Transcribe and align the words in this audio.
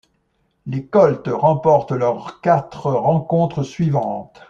Les 0.65 0.83
Colts 0.87 1.29
remportent 1.31 1.91
leurs 1.91 2.41
quatre 2.41 2.91
rencontres 2.91 3.61
suivantes. 3.61 4.39